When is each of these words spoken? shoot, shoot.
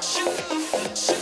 shoot, 0.00 0.96
shoot. 0.96 1.21